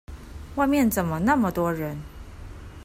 [0.55, 1.95] 外面怎麼那麼多人？